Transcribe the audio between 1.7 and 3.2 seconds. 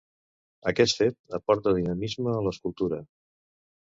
dinamisme a l'escultura.